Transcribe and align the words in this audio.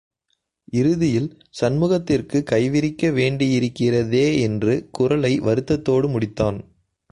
இறுதியில் 0.71 1.27
சண்முகத்திற்கு 1.61 2.39
கைவிரிக்க 2.43 3.11
வேண்டியிருக்கிறதே 3.11 4.25
என்று 4.39 4.75
குரலை 4.91 5.33
வருத்தத்தோடு 5.41 6.09
முடித்தாள். 6.09 6.59